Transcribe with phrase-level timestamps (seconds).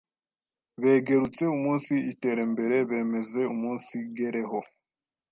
[0.81, 4.59] begerutse umunsi iterembere bemeze umunsigereho